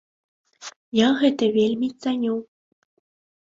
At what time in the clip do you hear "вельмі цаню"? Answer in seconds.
1.59-2.35